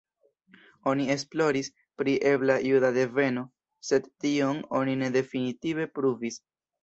[0.91, 1.67] Oni esploris
[2.01, 3.43] pri ebla juda deveno,
[3.89, 6.43] sed tion oni ne definitive pruvis.